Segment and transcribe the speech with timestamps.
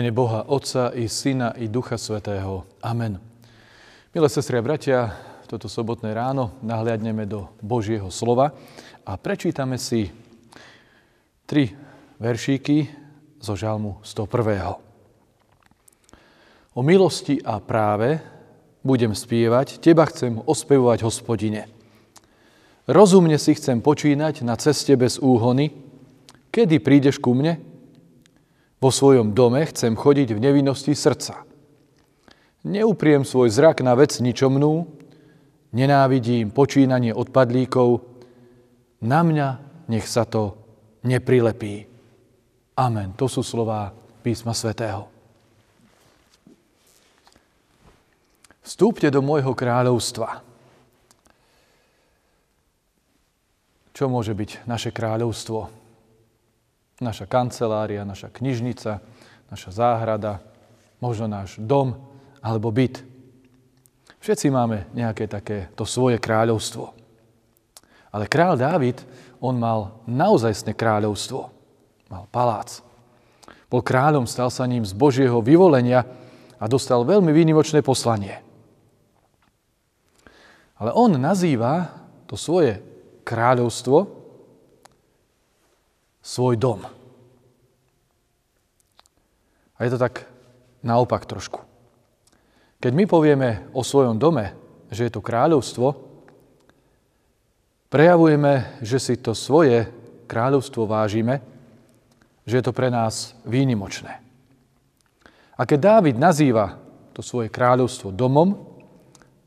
[0.00, 2.64] Mene Boha Otca i Syna i Ducha Svetého.
[2.80, 3.20] Amen.
[4.16, 5.12] Milé sestri a bratia,
[5.44, 8.56] toto sobotné ráno nahliadneme do Božieho slova
[9.04, 10.08] a prečítame si
[11.44, 11.76] tri
[12.16, 12.88] veršíky
[13.44, 14.80] zo žalmu 101.
[16.72, 18.24] O milosti a práve
[18.80, 21.68] budem spievať, teba chcem ospevovať, hospodine.
[22.88, 25.76] Rozumne si chcem počínať na ceste bez úhony.
[26.48, 27.68] Kedy prídeš ku mne?
[28.80, 31.44] Vo svojom dome chcem chodiť v nevinnosti srdca.
[32.64, 34.88] Neupriem svoj zrak na vec ničomnú,
[35.76, 38.00] nenávidím počínanie odpadlíkov,
[39.04, 39.48] na mňa
[39.88, 40.56] nech sa to
[41.04, 41.88] neprilepí.
[42.76, 43.12] Amen.
[43.20, 43.92] To sú slová
[44.24, 45.08] písma svätého.
[48.64, 50.40] Vstúpte do môjho kráľovstva.
[53.92, 55.79] Čo môže byť naše kráľovstvo?
[57.00, 59.00] Naša kancelária, naša knižnica,
[59.48, 60.44] naša záhrada,
[61.00, 61.96] možno náš dom
[62.44, 63.02] alebo byt.
[64.20, 66.92] Všetci máme nejaké také to svoje kráľovstvo.
[68.12, 69.00] Ale král Dávid,
[69.40, 71.48] on mal naozajstné kráľovstvo.
[72.12, 72.84] Mal palác.
[73.72, 76.04] Bol kráľom, stal sa ním z Božieho vyvolenia
[76.60, 78.44] a dostal veľmi výnimočné poslanie.
[80.76, 81.88] Ale on nazýva
[82.28, 82.82] to svoje
[83.24, 84.19] kráľovstvo
[86.20, 86.84] svoj dom.
[89.76, 90.28] A je to tak
[90.84, 91.64] naopak trošku.
[92.80, 94.52] Keď my povieme o svojom dome,
[94.92, 95.96] že je to kráľovstvo,
[97.92, 99.88] prejavujeme, že si to svoje
[100.28, 101.44] kráľovstvo vážime,
[102.48, 104.20] že je to pre nás výnimočné.
[105.60, 106.80] A keď Dávid nazýva
[107.12, 108.56] to svoje kráľovstvo domom,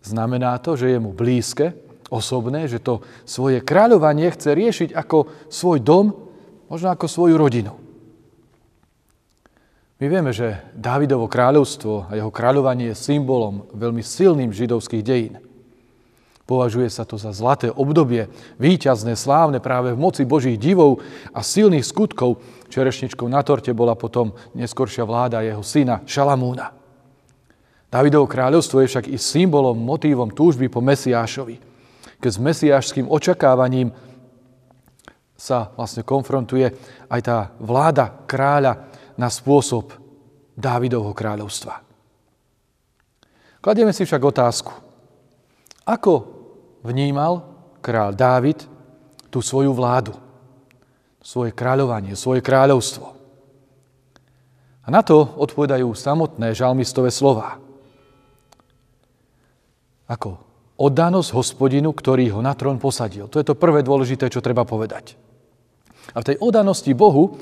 [0.06, 1.74] znamená to, že je mu blízke,
[2.14, 6.23] osobné, že to svoje kráľovanie chce riešiť ako svoj dom
[6.74, 7.78] možno ako svoju rodinu.
[10.02, 15.38] My vieme, že Dávidovo kráľovstvo a jeho kráľovanie je symbolom veľmi silným židovských dejín.
[16.50, 18.26] Považuje sa to za zlaté obdobie,
[18.58, 22.42] výťazné, slávne práve v moci Božích divov a silných skutkov.
[22.74, 26.74] Čerešničkou na torte bola potom neskoršia vláda jeho syna Šalamúna.
[27.94, 31.62] Davidovo kráľovstvo je však i symbolom, motívom túžby po Mesiášovi.
[32.18, 33.94] Keď s mesiášským očakávaním
[35.34, 36.70] sa vlastne konfrontuje
[37.10, 39.94] aj tá vláda kráľa na spôsob
[40.54, 41.82] Dávidovho kráľovstva.
[43.64, 44.74] Kladieme si však otázku,
[45.88, 46.14] ako
[46.86, 47.42] vnímal
[47.82, 48.62] král Dávid
[49.34, 50.14] tú svoju vládu,
[51.24, 53.16] svoje kráľovanie, svoje kráľovstvo.
[54.84, 57.56] A na to odpovedajú samotné žalmistové slova.
[60.12, 60.53] Ako
[60.84, 63.32] oddanosť hospodinu, ktorý ho na trón posadil.
[63.32, 65.16] To je to prvé dôležité, čo treba povedať.
[66.12, 67.40] A v tej odanosti Bohu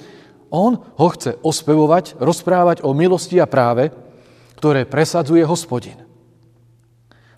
[0.53, 3.89] on ho chce ospevovať, rozprávať o milosti a práve,
[4.61, 5.97] ktoré presadzuje hospodin.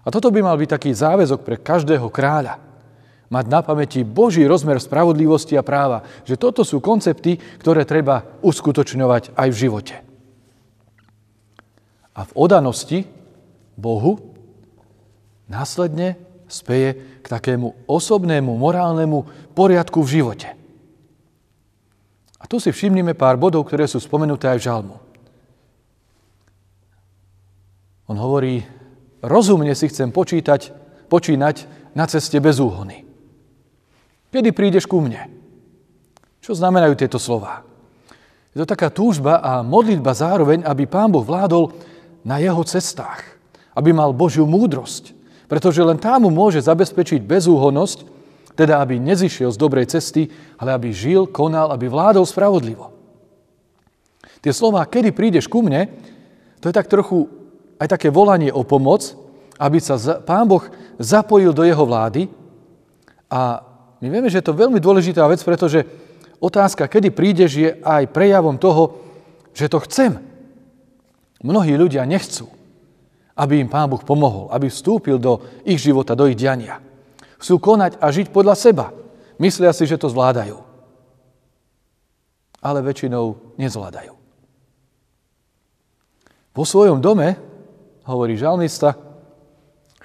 [0.03, 2.59] A toto by mal byť taký záväzok pre každého kráľa.
[3.31, 6.03] Mať na pamäti Boží rozmer spravodlivosti a práva.
[6.27, 9.95] Že toto sú koncepty, ktoré treba uskutočňovať aj v živote.
[12.13, 13.07] A v odanosti
[13.79, 14.32] Bohu
[15.53, 16.17] následne
[16.49, 20.49] speje k takému osobnému morálnemu poriadku v živote.
[22.41, 24.95] A tu si všimnime pár bodov, ktoré sú spomenuté aj v žalmu.
[28.11, 28.65] On hovorí,
[29.23, 30.75] rozumne si chcem počítať,
[31.07, 31.55] počínať
[31.95, 33.07] na ceste bez úhony.
[34.33, 35.29] Kedy prídeš ku mne?
[36.43, 37.63] Čo znamenajú tieto slova?
[38.51, 41.71] Je to taká túžba a modlitba zároveň, aby Pán Boh vládol
[42.27, 43.39] na jeho cestách.
[43.71, 45.12] Aby mal Božiu múdrosť.
[45.53, 48.09] Pretože len tá mu môže zabezpečiť bezúhonnosť
[48.57, 52.89] teda, aby nezišiel z dobrej cesty, ale aby žil, konal, aby vládol spravodlivo.
[54.41, 55.93] Tie slova, kedy prídeš ku mne,
[56.57, 57.29] to je tak trochu
[57.77, 59.13] aj také volanie o pomoc,
[59.61, 59.93] aby sa
[60.25, 60.65] Pán Boh
[60.97, 62.33] zapojil do jeho vlády.
[63.29, 63.61] A
[64.01, 65.85] my vieme, že je to veľmi dôležitá vec, pretože
[66.41, 68.97] otázka, kedy prídeš, je aj prejavom toho,
[69.53, 70.17] že to chcem.
[71.45, 72.49] Mnohí ľudia nechcú,
[73.33, 76.83] aby im Pán Boh pomohol, aby vstúpil do ich života, do ich diania
[77.43, 78.95] chcú konať a žiť podľa seba.
[79.35, 80.63] Myslia si, že to zvládajú.
[82.63, 84.15] Ale väčšinou nezvládajú.
[86.55, 87.35] Vo svojom dome,
[88.07, 88.95] hovorí žalmista,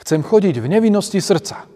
[0.02, 1.70] chcem chodiť v nevinnosti srdca.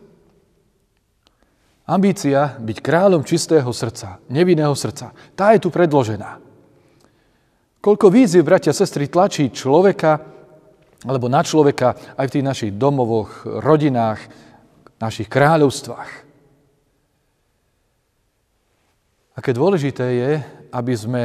[1.86, 6.42] Ambícia byť kráľom čistého srdca, nevinného srdca, tá je tu predložená.
[7.82, 10.31] Koľko víziev, bratia, sestry, tlačí človeka,
[11.02, 14.22] alebo na človeka aj v tých našich domovoch, rodinách,
[15.02, 16.10] našich kráľovstvách.
[19.34, 20.32] Aké dôležité je,
[20.70, 21.22] aby sme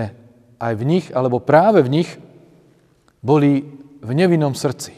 [0.57, 2.09] aj v nich, alebo práve v nich,
[3.21, 3.67] boli
[4.01, 4.95] v nevinnom srdci.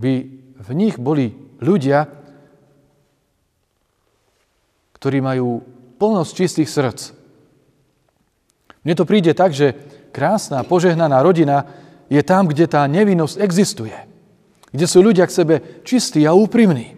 [0.00, 0.12] Aby
[0.56, 2.08] v nich boli ľudia,
[4.96, 5.60] ktorí majú
[5.98, 7.00] plnosť čistých srdc.
[8.86, 9.74] Mne to príde tak, že
[10.14, 11.66] krásna, požehnaná rodina
[12.12, 13.96] je tam, kde tá nevinnosť existuje.
[14.68, 16.92] Kde sú ľudia k sebe čistí a úprimní.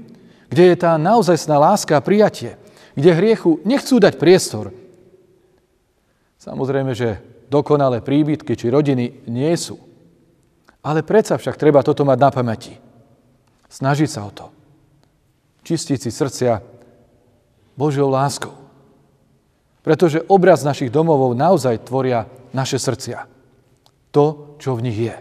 [0.50, 2.58] Kde je tá naozajstná láska a prijatie.
[2.98, 4.74] Kde hriechu nechcú dať priestor.
[6.42, 9.78] Samozrejme, že dokonalé príbytky či rodiny nie sú.
[10.82, 12.74] Ale predsa však treba toto mať na pamäti.
[13.70, 14.50] Snažiť sa o to.
[15.62, 16.58] Čistiť si srdcia
[17.78, 18.54] Božou láskou.
[19.86, 23.33] Pretože obraz našich domovov naozaj tvoria naše srdcia.
[24.14, 25.16] To, čo v nich je.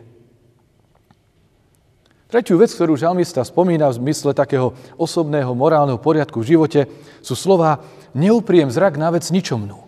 [2.29, 6.81] Tretiu vec, ktorú žalmista spomína v zmysle takého osobného morálneho poriadku v živote,
[7.21, 7.81] sú slova
[8.13, 9.85] neupriem zrak na vec ničomnú.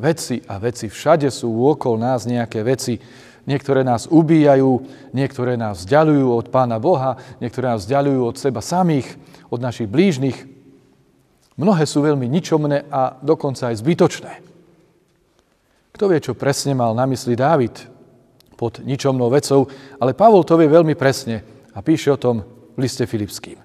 [0.00, 2.96] Veci a veci, všade sú okolo nás nejaké veci,
[3.48, 4.84] Niektoré nás ubíjajú,
[5.16, 9.16] niektoré nás vzdialujú od Pána Boha, niektoré nás vzdialujú od seba samých,
[9.48, 10.36] od našich blížnych.
[11.56, 14.49] Mnohé sú veľmi ničomné a dokonca aj zbytočné.
[16.00, 17.76] Kto vie, čo presne mal na mysli Dávid
[18.56, 19.68] pod ničomnou vecou,
[20.00, 21.44] ale Pavol to vie veľmi presne
[21.76, 22.40] a píše o tom
[22.72, 23.60] v liste Filipským.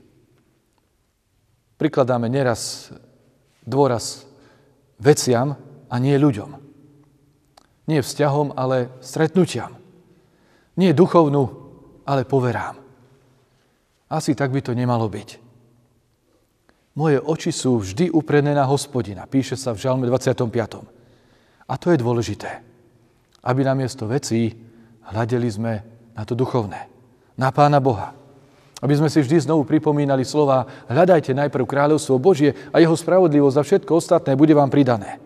[1.79, 2.91] Prikladáme neraz
[3.63, 4.27] dôraz
[4.99, 5.55] veciam
[5.87, 6.59] a nie ľuďom.
[7.87, 9.71] Nie vzťahom, ale stretnutiam.
[10.75, 11.47] Nie duchovnú,
[12.03, 12.75] ale poverám.
[14.11, 15.39] Asi tak by to nemalo byť.
[16.99, 20.95] Moje oči sú vždy uprené na hospodina, píše sa v Žalme 25.
[21.65, 22.61] A to je dôležité,
[23.41, 24.53] aby namiesto vecí
[25.09, 25.73] hľadeli sme
[26.13, 26.87] na to duchovné,
[27.37, 28.13] na Pána Boha.
[28.83, 33.65] Aby sme si vždy znovu pripomínali slova hľadajte najprv kráľovstvo Božie a jeho spravodlivosť a
[33.65, 35.17] všetko ostatné bude vám pridané.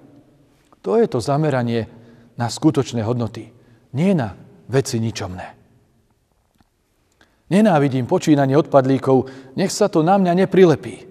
[0.79, 1.91] To je to zameranie
[2.39, 3.51] na skutočné hodnoty,
[3.91, 4.31] nie na
[4.71, 5.59] veci ničomné.
[7.49, 9.27] Nenávidím počínanie odpadlíkov,
[9.57, 11.09] nech sa to na mňa neprilepí.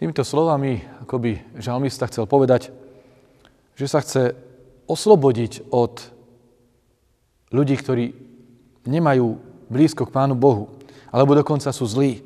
[0.00, 2.72] Týmito slovami, ako by žalmista chcel povedať,
[3.76, 4.32] že sa chce
[4.88, 6.08] oslobodiť od
[7.52, 8.16] ľudí, ktorí
[8.88, 9.36] nemajú
[9.68, 10.72] blízko k Pánu Bohu,
[11.12, 12.24] alebo dokonca sú zlí.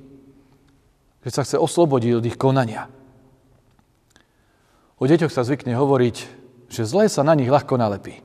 [1.26, 2.86] Že sa chce oslobodiť od ich konania.
[5.02, 6.16] O deťoch sa zvykne hovoriť,
[6.70, 8.22] že zlé sa na nich ľahko nalepí.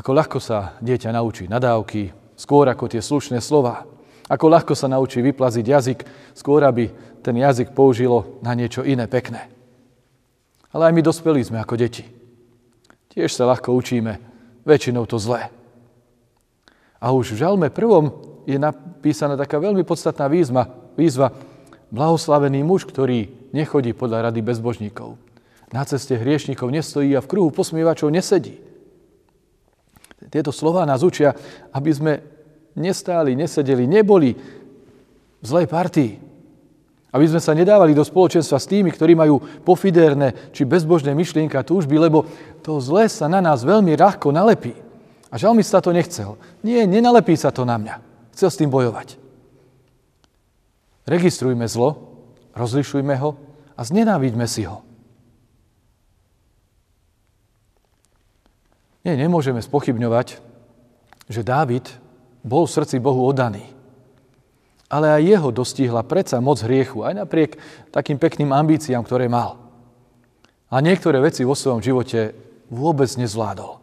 [0.00, 2.08] Ako ľahko sa dieťa naučí nadávky,
[2.40, 3.84] skôr ako tie slušné slova.
[4.32, 6.00] Ako ľahko sa naučí vyplaziť jazyk,
[6.32, 6.88] skôr aby
[7.26, 9.50] ten jazyk použilo na niečo iné pekné.
[10.70, 12.06] Ale aj my dospelí sme ako deti.
[13.10, 14.22] Tiež sa ľahko učíme,
[14.62, 15.50] väčšinou to zlé.
[17.02, 18.14] A už v žalme prvom
[18.46, 21.34] je napísaná taká veľmi podstatná výzva, výzva
[21.90, 25.18] Blahoslavený muž, ktorý nechodí podľa rady bezbožníkov.
[25.74, 28.62] Na ceste hriešnikov nestojí a v kruhu posmievačov nesedí.
[30.30, 31.34] Tieto slova nás učia,
[31.74, 32.12] aby sme
[32.78, 36.12] nestáli, nesedeli, neboli v zlej partii.
[37.14, 41.66] Aby sme sa nedávali do spoločenstva s tými, ktorí majú pofiderné či bezbožné myšlienky a
[41.66, 42.26] túžby, lebo
[42.60, 44.74] to zlé sa na nás veľmi ľahko nalepí.
[45.30, 46.38] A žalmista to nechcel.
[46.66, 47.94] Nie, nenalepí sa to na mňa.
[48.34, 49.16] Chcel s tým bojovať.
[51.06, 52.18] Registrujme zlo,
[52.58, 53.38] rozlišujme ho
[53.78, 54.82] a znenávidme si ho.
[59.06, 60.42] Nie, nemôžeme spochybňovať,
[61.30, 61.86] že Dávid
[62.42, 63.75] bol v srdci Bohu oddaný.
[64.86, 67.58] Ale aj jeho dostihla predsa moc hriechu, aj napriek
[67.90, 69.58] takým pekným ambíciám, ktoré mal.
[70.70, 72.34] A niektoré veci vo svojom živote
[72.70, 73.82] vôbec nezvládol.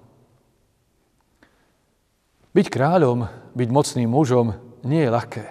[2.53, 4.55] Byť kráľom, byť mocným mužom
[4.87, 5.45] nie je ľahké,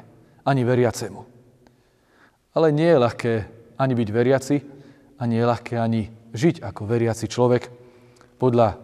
[0.46, 1.20] ani veriacemu.
[2.56, 3.32] Ale nie je ľahké
[3.76, 4.56] ani byť veriaci,
[5.22, 7.70] a nie je ľahké ani žiť ako veriaci človek
[8.42, 8.74] podľa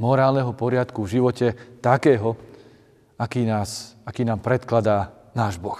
[0.00, 1.46] morálneho poriadku v živote
[1.84, 2.40] takého,
[3.20, 5.78] aký, nás, aký nám predkladá náš Boh.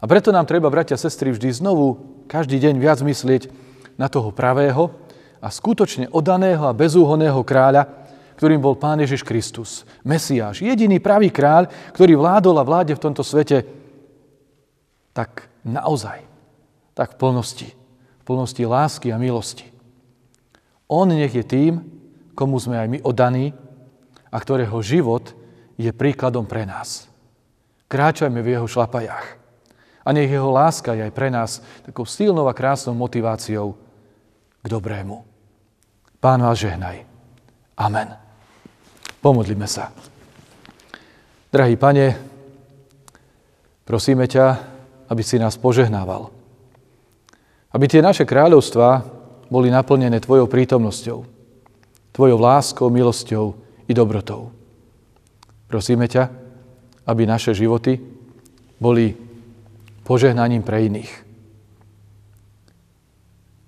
[0.00, 3.52] A preto nám treba, bratia a sestry, vždy znovu, každý deň viac myslieť
[4.00, 4.88] na toho pravého
[5.44, 7.84] a skutočne odaného a bezúhonného kráľa,
[8.40, 13.20] ktorým bol Pán Ježiš Kristus, Mesiáš, jediný pravý kráľ, ktorý vládol a vláde v tomto
[13.20, 13.68] svete
[15.12, 16.24] tak naozaj,
[16.96, 19.68] tak v plnosti, v plnosti lásky a milosti.
[20.88, 21.84] On nech je tým,
[22.32, 23.52] komu sme aj my odaní
[24.32, 25.36] a ktorého život
[25.76, 27.09] je príkladom pre nás.
[27.90, 29.42] Kráčajme v jeho šlapajách.
[30.06, 33.74] A nech jeho láska je aj pre nás takou silnou a krásnou motiváciou
[34.62, 35.26] k dobrému.
[36.22, 37.02] Pán vás žehnaj.
[37.74, 38.14] Amen.
[39.18, 39.90] Pomodlíme sa.
[41.50, 42.14] Drahý pane,
[43.82, 44.46] prosíme ťa,
[45.10, 46.30] aby si nás požehnával.
[47.74, 49.02] Aby tie naše kráľovstvá
[49.50, 51.18] boli naplnené Tvojou prítomnosťou,
[52.14, 53.58] Tvojou láskou, milosťou
[53.90, 54.54] i dobrotou.
[55.66, 56.39] Prosíme ťa,
[57.06, 58.00] aby naše životy
[58.80, 59.16] boli
[60.04, 61.12] požehnaním pre iných.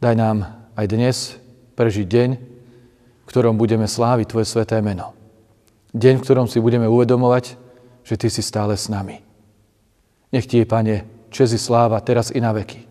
[0.02, 0.36] Daj nám
[0.74, 1.16] aj dnes
[1.78, 2.30] prežiť deň,
[3.22, 5.14] v ktorom budeme sláviť Tvoje sveté meno.
[5.94, 7.54] Deň, v ktorom si budeme uvedomovať,
[8.02, 9.22] že Ty si stále s nami.
[10.32, 10.96] Nech Ti je, Pane,
[11.30, 12.82] čezi sláva teraz i na veky.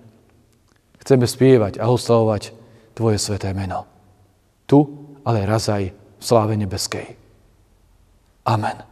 [1.02, 2.54] Chceme spievať a oslavovať
[2.96, 3.90] Tvoje sveté meno.
[4.70, 4.80] Tu,
[5.26, 7.18] ale raz aj v sláve nebeskej.
[8.46, 8.91] Amen.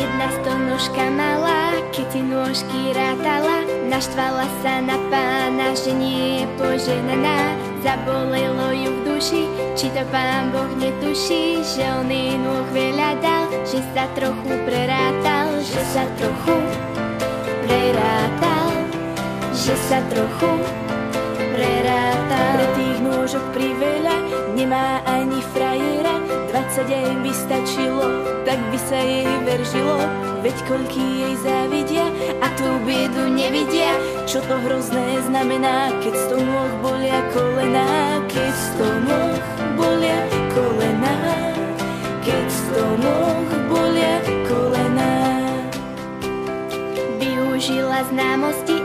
[0.00, 7.52] Jedna stonožka malá, keď si nôžky rátala, naštvala sa na pána, že nie je poženaná.
[7.84, 9.44] Zabolelo ju v duši,
[9.76, 15.60] či to pán Boh netuší, že on jej nôh veľa dal, že sa trochu prerátal,
[15.60, 16.56] že sa trochu
[17.68, 18.72] prerátal,
[19.52, 20.64] že sa trochu
[21.52, 22.56] prerátal.
[22.56, 24.16] Pre tých nôžok priveľa
[24.56, 27.89] nemá ani frajera, 20 aj by by
[28.90, 30.02] sa jej veržilo.
[30.42, 32.10] Veď koľky jej závidia
[32.42, 33.94] a tú biedu nevidia,
[34.26, 39.36] čo to hrozné znamená, keď sto nôh bolia kolená, keď sto nôh
[39.78, 40.18] bolia
[40.50, 41.14] kolená,
[42.24, 44.16] keď sto nôh bolia
[44.48, 45.14] kolená.
[47.20, 48.79] Využila známosti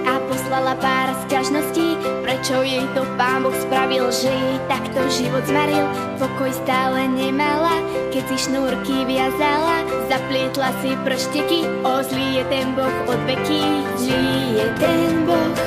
[0.45, 5.89] poslala pár sťažností, prečo jej to pán Boh spravil, že jej takto život zmaril.
[6.21, 7.73] Pokoj stále nemala,
[8.13, 13.89] keď si šnúrky viazala, zaplietla si pršteky, o zlý je ten Boh od veky.
[13.97, 15.57] Zlý je ten Boh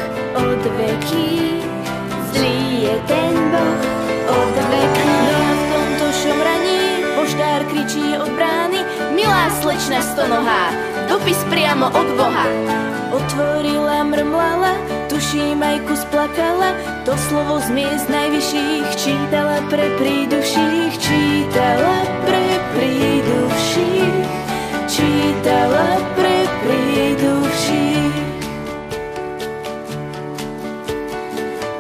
[0.46, 1.58] od veky,
[2.38, 3.82] zlý je ten Boh
[4.30, 5.10] od veky.
[5.26, 6.82] No v tomto šomraní
[7.18, 10.70] poštár kričí od brány, milá slečna stonohá,
[11.08, 12.46] dopis priamo od Boha.
[13.08, 14.76] Otvorila, mrmlala,
[15.08, 16.76] tuším aj kus plakala,
[17.08, 21.96] to slovo z miest najvyšších čítala pre príduších, čítala
[22.28, 22.44] pre
[22.76, 24.28] príduších,
[24.92, 28.28] čítala pre príduších.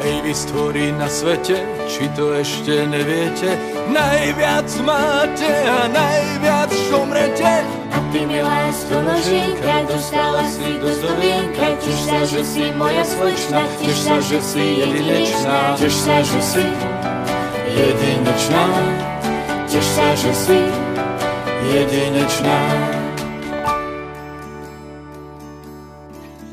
[0.08, 1.60] Ej, vy stvorí na svete,
[1.92, 3.52] či to ešte neviete,
[3.92, 7.77] najviac máte a najviac šomrete.
[8.08, 14.16] Ty milá stonožienka, dostala si do zdobienka, tiež sa, že si moja slečna, tiež sa,
[14.16, 16.66] že si jedinečná, tiež sa, že si
[17.78, 18.64] Jedinečná,
[19.70, 20.58] tiež sa, že si
[21.70, 22.58] jedinečná.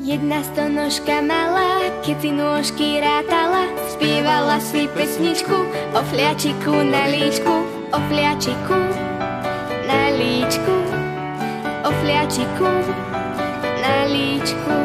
[0.05, 5.57] Jedna stonožka malá, keď si nôžky rátala, spievala si pesničku
[5.97, 8.84] o fliačiku na líčku, o fliačiku
[13.81, 14.84] na líčku,